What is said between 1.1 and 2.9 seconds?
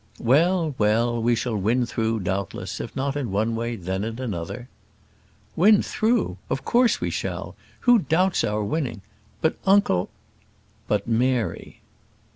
we shall win through, doubtless;